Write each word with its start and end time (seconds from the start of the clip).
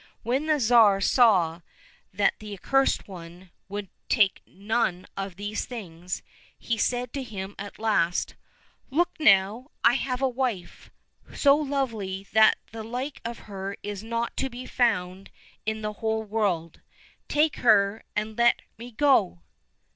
When 0.23 0.47
the 0.47 0.59
Tsar 0.59 0.99
saw 0.99 1.61
that 2.11 2.33
the 2.39 2.57
Accursed 2.57 3.07
One 3.07 3.51
would 3.69 3.87
take 4.09 4.41
none 4.47 5.05
of 5.15 5.33
all 5.33 5.35
these 5.37 5.65
things, 5.65 6.23
he 6.57 6.75
said 6.75 7.13
to 7.13 7.21
him 7.21 7.53
at 7.59 7.77
last," 7.77 8.33
Look 8.89 9.11
now! 9.19 9.69
I 9.83 9.93
have 9.93 10.19
a 10.19 10.27
wife 10.27 10.89
so 11.35 11.55
lovely 11.55 12.25
that 12.31 12.57
the 12.71 12.81
like 12.83 13.21
of 13.23 13.41
her 13.45 13.77
is 13.83 14.03
not 14.03 14.35
to 14.37 14.49
be 14.49 14.65
found 14.65 15.29
in 15.67 15.83
the 15.83 15.93
whole 15.93 16.23
world, 16.23 16.81
take 17.27 17.57
her 17.57 18.01
and 18.15 18.35
let 18.39 18.63
me 18.79 18.89
go 18.93 19.43